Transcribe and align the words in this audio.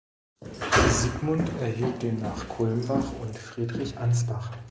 Siegmund 0.89 1.47
erhielt 1.61 2.01
demnach 2.01 2.49
Kulmbach 2.49 3.05
und 3.21 3.37
Friedrich 3.37 3.99
Ansbach. 3.99 4.51